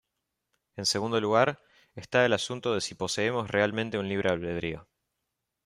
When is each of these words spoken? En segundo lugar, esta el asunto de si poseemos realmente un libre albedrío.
En 0.77 0.87
segundo 0.87 1.21
lugar, 1.21 1.61
esta 1.93 2.25
el 2.25 2.33
asunto 2.33 2.73
de 2.73 2.81
si 2.81 2.95
poseemos 2.95 3.51
realmente 3.51 3.99
un 3.99 4.09
libre 4.09 4.31
albedrío. 4.31 4.87